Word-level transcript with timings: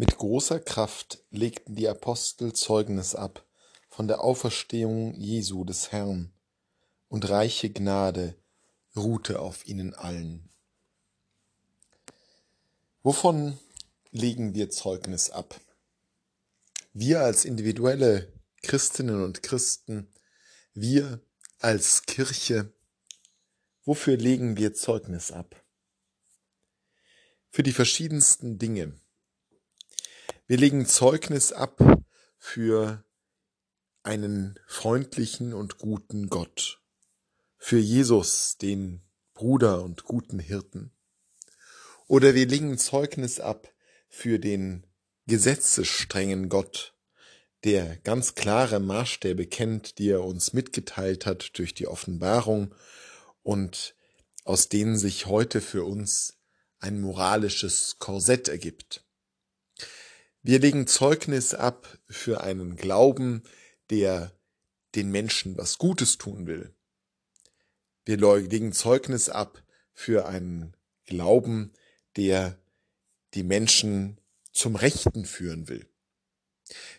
Mit 0.00 0.16
großer 0.16 0.60
Kraft 0.60 1.24
legten 1.32 1.74
die 1.74 1.88
Apostel 1.88 2.52
Zeugnis 2.52 3.16
ab 3.16 3.44
von 3.88 4.06
der 4.06 4.20
Auferstehung 4.20 5.12
Jesu 5.14 5.64
des 5.64 5.90
Herrn, 5.90 6.32
und 7.08 7.28
reiche 7.28 7.68
Gnade 7.68 8.36
ruhte 8.94 9.40
auf 9.40 9.66
ihnen 9.66 9.94
allen. 9.94 10.50
Wovon 13.02 13.58
legen 14.12 14.54
wir 14.54 14.70
Zeugnis 14.70 15.30
ab? 15.30 15.60
Wir 16.92 17.22
als 17.22 17.44
individuelle 17.44 18.32
Christinnen 18.62 19.24
und 19.24 19.42
Christen, 19.42 20.12
wir 20.74 21.20
als 21.58 22.02
Kirche, 22.02 22.72
wofür 23.82 24.16
legen 24.16 24.56
wir 24.56 24.74
Zeugnis 24.74 25.32
ab? 25.32 25.60
Für 27.50 27.64
die 27.64 27.72
verschiedensten 27.72 28.60
Dinge, 28.60 29.00
wir 30.48 30.56
legen 30.56 30.86
Zeugnis 30.86 31.52
ab 31.52 31.78
für 32.38 33.04
einen 34.02 34.58
freundlichen 34.66 35.52
und 35.52 35.76
guten 35.76 36.30
Gott, 36.30 36.80
für 37.58 37.78
Jesus, 37.78 38.56
den 38.56 39.02
Bruder 39.34 39.82
und 39.82 40.04
guten 40.04 40.38
Hirten. 40.38 40.90
Oder 42.06 42.34
wir 42.34 42.46
legen 42.46 42.78
Zeugnis 42.78 43.40
ab 43.40 43.70
für 44.08 44.38
den 44.38 44.86
gesetzesstrengen 45.26 46.48
Gott, 46.48 46.94
der 47.64 47.98
ganz 47.98 48.34
klare 48.34 48.80
Maßstäbe 48.80 49.46
kennt, 49.46 49.98
die 49.98 50.08
er 50.08 50.24
uns 50.24 50.54
mitgeteilt 50.54 51.26
hat 51.26 51.58
durch 51.58 51.74
die 51.74 51.86
Offenbarung 51.86 52.74
und 53.42 53.94
aus 54.44 54.70
denen 54.70 54.96
sich 54.96 55.26
heute 55.26 55.60
für 55.60 55.84
uns 55.84 56.38
ein 56.78 57.02
moralisches 57.02 57.96
Korsett 57.98 58.48
ergibt. 58.48 59.04
Wir 60.42 60.60
legen 60.60 60.86
Zeugnis 60.86 61.52
ab 61.54 61.98
für 62.08 62.40
einen 62.42 62.76
Glauben, 62.76 63.42
der 63.90 64.32
den 64.94 65.10
Menschen 65.10 65.56
was 65.58 65.78
Gutes 65.78 66.16
tun 66.18 66.46
will. 66.46 66.74
Wir 68.04 68.16
legen 68.16 68.72
Zeugnis 68.72 69.28
ab 69.28 69.62
für 69.92 70.26
einen 70.26 70.76
Glauben, 71.04 71.72
der 72.16 72.58
die 73.34 73.42
Menschen 73.42 74.18
zum 74.52 74.76
Rechten 74.76 75.24
führen 75.24 75.68
will. 75.68 75.86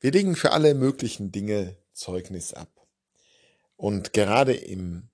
Wir 0.00 0.12
legen 0.12 0.36
für 0.36 0.52
alle 0.52 0.74
möglichen 0.74 1.32
Dinge 1.32 1.76
Zeugnis 1.92 2.54
ab. 2.54 2.86
Und 3.76 4.12
gerade 4.12 4.54
im 4.54 5.08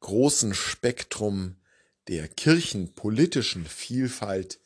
großen 0.00 0.54
Spektrum 0.54 1.56
der 2.08 2.28
kirchenpolitischen 2.28 3.66
Vielfalt 3.66 4.60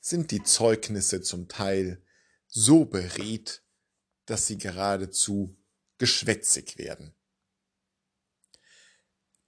sind 0.00 0.30
die 0.30 0.42
Zeugnisse 0.42 1.20
zum 1.20 1.48
Teil 1.48 2.00
so 2.56 2.86
beredt, 2.86 3.62
dass 4.24 4.46
sie 4.46 4.56
geradezu 4.56 5.54
geschwätzig 5.98 6.78
werden. 6.78 7.14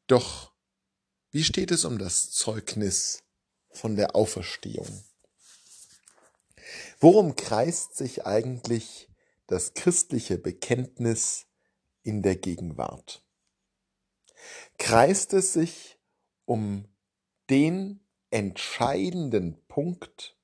Doch 0.06 0.52
wie 1.30 1.42
steht 1.42 1.70
es 1.70 1.86
um 1.86 1.98
das 1.98 2.30
Zeugnis 2.30 3.24
von 3.70 3.96
der 3.96 4.14
Auferstehung? 4.14 5.04
Worum 7.00 7.34
kreist 7.34 7.96
sich 7.96 8.26
eigentlich 8.26 9.08
das 9.46 9.72
christliche 9.72 10.36
Bekenntnis 10.36 11.46
in 12.02 12.20
der 12.20 12.36
Gegenwart? 12.36 13.24
Kreist 14.76 15.32
es 15.32 15.54
sich 15.54 15.98
um 16.44 16.86
den 17.48 18.06
entscheidenden 18.30 19.66
Punkt 19.66 20.37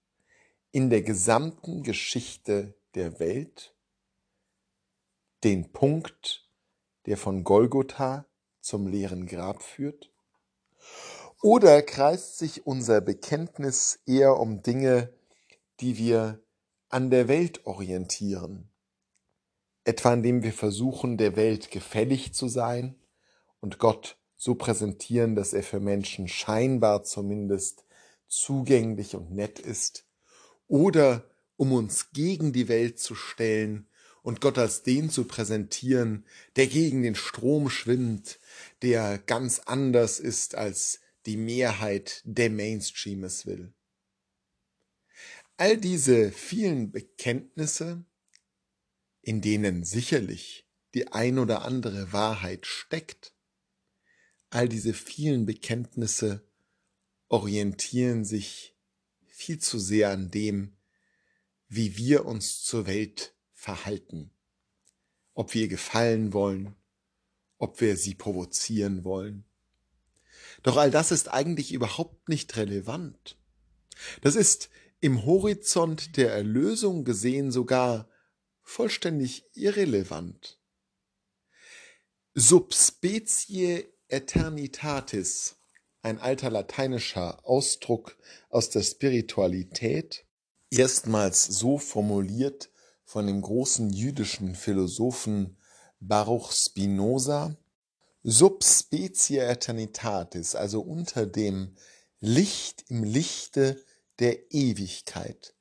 in 0.75 0.91
der 0.91 1.03
gesamten 1.03 1.84
Geschichte 1.84 2.75
der 2.97 3.20
Welt 3.20 3.77
den 5.44 5.70
Punkt, 5.70 6.50
der 7.06 7.17
von 7.17 7.44
Golgotha 7.44 8.27
zum 8.61 8.89
leeren 8.89 9.27
Grab 9.27 9.62
führt? 9.62 10.11
Oder 11.40 11.80
kreist 11.80 12.39
sich 12.39 12.67
unser 12.67 13.01
Bekenntnis 13.01 14.01
eher 14.05 14.40
um 14.40 14.62
Dinge, 14.62 15.14
die 15.79 15.96
wir 15.96 16.42
an 16.89 17.08
der 17.08 17.29
Welt 17.29 17.64
orientieren? 17.67 18.68
Etwa 19.85 20.12
indem 20.12 20.42
wir 20.42 20.52
versuchen, 20.52 21.18
der 21.18 21.36
Welt 21.36 21.70
gefällig 21.70 22.35
zu 22.35 22.48
sein 22.48 22.96
und 23.61 23.79
Gott 23.79 24.18
so 24.35 24.56
präsentieren, 24.56 25.36
dass 25.36 25.52
er 25.52 25.62
für 25.62 25.79
Menschen 25.79 26.27
scheinbar 26.27 27.05
zumindest 27.05 27.85
zugänglich 28.27 29.14
und 29.14 29.30
nett 29.30 29.61
ist 29.61 30.05
oder 30.67 31.29
um 31.57 31.73
uns 31.73 32.11
gegen 32.13 32.52
die 32.52 32.69
Welt 32.69 32.98
zu 32.98 33.14
stellen 33.14 33.86
und 34.23 34.41
Gott 34.41 34.58
als 34.58 34.83
den 34.83 35.11
zu 35.11 35.25
präsentieren, 35.25 36.25
der 36.57 36.67
gegen 36.67 37.02
den 37.02 37.14
Strom 37.14 37.69
schwimmt, 37.69 38.39
der 38.83 39.19
ganz 39.19 39.61
anders 39.61 40.19
ist 40.19 40.55
als 40.55 41.01
die 41.27 41.36
Mehrheit 41.36 42.23
der 42.24 42.51
Mainstream 42.51 43.24
es 43.24 43.47
will. 43.47 43.73
All 45.57 45.77
diese 45.77 46.33
vielen 46.33 46.91
Bekenntnisse, 46.91 48.05
in 49.20 49.41
denen 49.41 49.85
sicherlich 49.85 50.67
die 50.95 51.08
ein 51.13 51.39
oder 51.39 51.63
andere 51.63 52.13
Wahrheit 52.13 52.67
steckt, 52.67 53.35
all 54.51 54.69
diese 54.69 54.95
vielen 54.95 55.47
Bekenntnisse 55.47 56.47
orientieren 57.29 58.24
sich 58.24 58.73
viel 59.34 59.58
zu 59.58 59.80
sehr 59.80 60.11
an 60.11 60.30
dem, 60.30 60.77
wie 61.68 61.96
wir 61.96 62.24
uns 62.24 62.62
zur 62.62 62.86
Welt 62.86 63.34
verhalten. 63.52 64.30
Ob 65.34 65.55
wir 65.55 65.67
gefallen 65.67 66.33
wollen, 66.33 66.77
ob 67.58 67.80
wir 67.80 67.96
sie 67.96 68.14
provozieren 68.14 69.02
wollen. 69.02 69.44
Doch 70.62 70.77
all 70.77 70.92
das 70.92 71.11
ist 71.11 71.28
eigentlich 71.28 71.73
überhaupt 71.73 72.28
nicht 72.28 72.56
relevant. 72.56 73.36
Das 74.23 74.36
ist 74.36 74.70
im 75.00 75.27
Horizont 75.27 76.17
der 76.17 76.33
Erlösung 76.33 77.05
gesehen 77.05 77.50
sogar 77.50 78.08
vollständig 78.62 79.44
irrelevant. 79.55 80.61
Subspecie 82.34 83.92
eternitatis 84.06 85.56
ein 86.05 86.20
alter 86.20 86.51
lateinischer 86.51 87.39
Ausdruck 87.48 88.19
aus 88.51 88.69
der 88.69 88.83
Spiritualität, 88.83 90.27
erstmals 90.70 91.47
so 91.47 91.79
formuliert 91.79 92.70
von 93.05 93.27
dem 93.27 93.41
großen 93.41 93.89
jüdischen 93.91 94.55
Philosophen 94.55 95.57
Baruch 96.01 96.53
Spinoza, 96.53 97.57
sub 98.23 98.65
specie 98.65 99.41
eternitatis, 99.41 100.55
also 100.55 100.83
unter 100.83 101.25
dem 101.25 101.75
Licht 102.21 102.85
im 102.89 103.03
Lichte 103.03 103.83
der 104.19 104.53
Ewigkeit, 104.53 105.55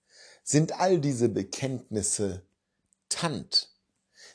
sind 0.43 0.77
all 0.77 0.99
diese 0.99 1.29
Bekenntnisse 1.29 2.45
Tant, 3.07 3.69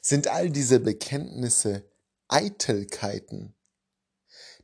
sind 0.01 0.29
all 0.29 0.49
diese 0.49 0.81
Bekenntnisse 0.81 1.85
Eitelkeiten, 2.29 3.55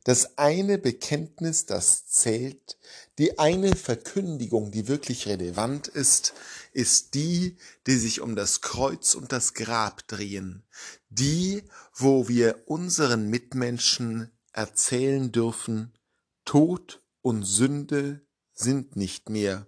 das 0.05 0.37
eine 0.37 0.77
Bekenntnis, 0.77 1.65
das 1.65 2.05
zählt, 2.05 2.77
die 3.17 3.39
eine 3.39 3.75
Verkündigung, 3.75 4.69
die 4.69 4.87
wirklich 4.87 5.27
relevant 5.27 5.87
ist, 5.87 6.35
ist 6.73 7.15
die, 7.15 7.57
die 7.87 7.97
sich 7.97 8.21
um 8.21 8.35
das 8.35 8.61
Kreuz 8.61 9.15
und 9.15 9.31
das 9.31 9.55
Grab 9.55 10.07
drehen, 10.07 10.63
die, 11.09 11.63
wo 11.91 12.27
wir 12.27 12.61
unseren 12.67 13.29
Mitmenschen 13.29 14.31
erzählen 14.53 15.31
dürfen, 15.31 15.97
Tod 16.45 17.01
und 17.23 17.41
Sünde 17.43 18.21
sind 18.53 18.95
nicht 18.95 19.29
mehr. 19.29 19.65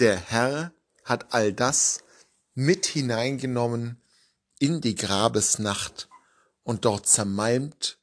Der 0.00 0.18
Herr 0.18 0.74
hat 1.02 1.32
all 1.32 1.54
das 1.54 2.00
mit 2.52 2.84
hineingenommen 2.84 4.02
in 4.58 4.82
die 4.82 4.96
Grabesnacht 4.96 6.10
und 6.62 6.84
dort 6.84 7.06
zermalmt 7.06 7.97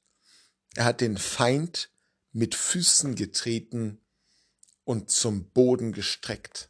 er 0.76 0.86
hat 0.86 1.02
den 1.02 1.18
Feind 1.18 1.90
mit 2.32 2.54
Füßen 2.54 3.16
getreten 3.16 4.02
und 4.84 5.10
zum 5.10 5.50
Boden 5.52 5.94
gestreckt. 5.94 6.70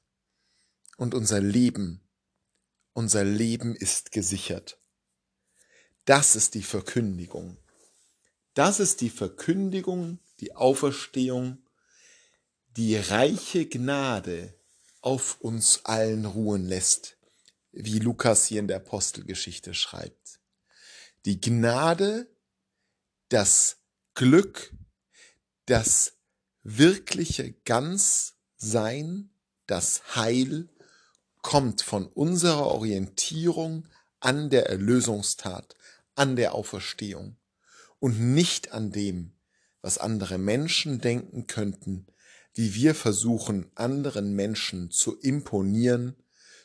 Und 0.98 1.14
unser 1.14 1.42
Leben, 1.42 2.02
unser 2.94 3.24
Leben 3.24 3.76
ist 3.76 4.12
gesichert. 4.12 4.80
Das 6.06 6.36
ist 6.36 6.54
die 6.54 6.64
Verkündigung. 6.64 7.58
Das 8.54 8.80
ist 8.80 9.02
die 9.02 9.10
Verkündigung, 9.10 10.20
die 10.40 10.56
Auferstehung, 10.56 11.58
die 12.78 12.96
reiche 12.96 13.66
Gnade 13.66 14.54
auf 15.02 15.42
uns 15.42 15.84
allen 15.84 16.26
ruhen 16.26 16.66
lässt, 16.66 17.18
wie 17.72 18.00
Lukas 18.00 18.46
hier 18.46 18.60
in 18.60 18.68
der 18.68 18.78
Apostelgeschichte 18.78 19.74
schreibt. 19.74 20.40
Die 21.26 21.42
Gnade, 21.42 22.28
das 23.30 23.78
Glück, 24.18 24.74
das 25.66 26.14
wirkliche 26.64 27.52
Ganzsein, 27.66 29.30
das 29.68 30.16
Heil 30.16 30.70
kommt 31.42 31.82
von 31.82 32.08
unserer 32.08 32.68
Orientierung 32.68 33.84
an 34.22 34.50
der 34.50 34.70
Erlösungstat, 34.70 35.76
an 36.16 36.38
der 36.38 36.56
Auferstehung 36.56 37.36
und 38.00 38.18
nicht 38.34 38.72
an 38.72 38.94
dem, 38.94 39.34
was 39.82 39.98
andere 39.98 40.38
Menschen 40.38 41.02
denken 41.02 41.48
könnten, 41.48 42.08
wie 42.54 42.74
wir 42.74 42.96
versuchen, 42.96 43.70
anderen 43.76 44.34
Menschen 44.34 44.92
zu 44.92 45.20
imponieren, 45.20 46.16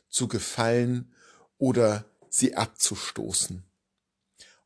zu 0.08 0.29
gefallen 0.29 1.12
oder 1.58 2.05
sie 2.29 2.55
abzustoßen. 2.55 3.64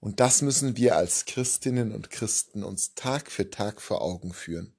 Und 0.04 0.20
das 0.20 0.42
müssen 0.42 0.76
wir 0.76 0.96
als 0.96 1.24
Christinnen 1.24 1.90
und 1.90 2.10
Christen 2.10 2.62
uns 2.62 2.92
Tag 2.94 3.30
für 3.30 3.48
Tag 3.48 3.80
vor 3.80 4.02
Augen 4.02 4.34
führen. 4.34 4.74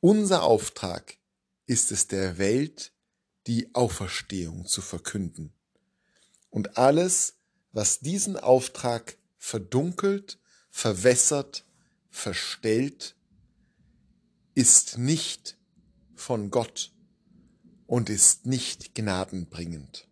Unser 0.00 0.42
Auftrag 0.42 1.18
ist 1.66 1.92
es 1.92 2.08
der 2.08 2.36
Welt, 2.36 2.90
die 3.46 3.72
Auferstehung 3.76 4.66
zu 4.66 4.82
verkünden. 4.82 5.52
Und 6.48 6.78
alles, 6.78 7.34
was 7.70 8.00
diesen 8.00 8.36
Auftrag 8.36 9.18
verdunkelt, 9.38 10.40
verwässert, 10.68 11.64
verstellt, 12.10 13.14
ist 14.56 14.98
nicht 14.98 15.58
von 16.16 16.50
Gott 16.50 16.90
und 17.86 18.10
ist 18.10 18.46
nicht 18.46 18.96
gnadenbringend. 18.96 20.08